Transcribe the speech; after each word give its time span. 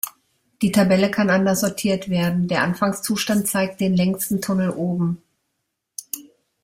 Die 0.63 0.71
Tabelle 0.71 1.11
kann 1.11 1.29
anders 1.29 1.61
sortiert 1.61 2.09
werden; 2.09 2.47
der 2.47 2.63
Anfangszustand 2.63 3.47
zeigt 3.47 3.79
den 3.79 3.95
längsten 3.95 4.41
Tunnel 4.41 4.71
oben. 4.71 5.21